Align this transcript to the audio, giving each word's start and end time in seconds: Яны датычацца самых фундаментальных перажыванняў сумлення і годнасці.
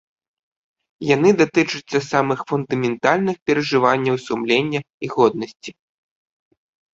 Яны 1.15 1.29
датычацца 1.41 1.97
самых 2.11 2.39
фундаментальных 2.51 3.37
перажыванняў 3.51 4.15
сумлення 4.25 4.81
і 5.07 5.11
годнасці. 5.15 5.71